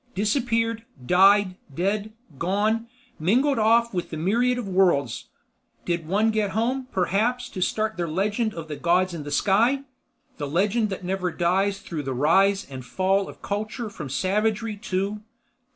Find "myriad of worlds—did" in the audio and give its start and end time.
4.17-6.07